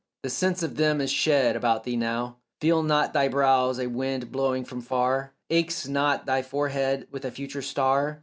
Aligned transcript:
The 0.23 0.31
sense 0.31 0.63
of 0.63 0.77
them 0.77 0.99
is 0.99 1.11
shed 1.11 1.55
about 1.55 1.83
thee 1.83 1.95
now: 1.95 2.37
Feel 2.59 2.81
not 2.81 3.13
thy 3.13 3.27
brows 3.27 3.77
a 3.79 3.85
wind 3.85 4.31
blowing 4.31 4.65
from 4.65 4.81
far? 4.81 5.35
Aches 5.51 5.87
not 5.87 6.25
thy 6.25 6.41
forehead 6.41 7.07
with 7.11 7.23
a 7.23 7.29
future 7.29 7.61
star? 7.61 8.19